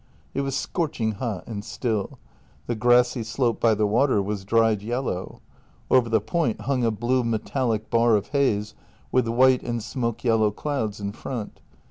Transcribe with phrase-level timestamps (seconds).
[0.33, 2.17] It was scorching hot and still;
[2.65, 5.41] the grassy slope by the water was dried yellow.
[5.91, 8.73] Over the point hung a blue metallic bar of haze
[9.11, 11.61] with white and smoke yellow clouds in front.